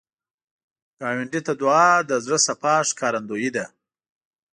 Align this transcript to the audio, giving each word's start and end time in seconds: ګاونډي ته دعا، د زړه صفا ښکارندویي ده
ګاونډي 0.99 1.39
ته 1.47 1.53
دعا، 1.61 1.89
د 2.09 2.11
زړه 2.25 2.37
صفا 2.47 2.75
ښکارندویي 2.89 3.49
ده 3.55 3.65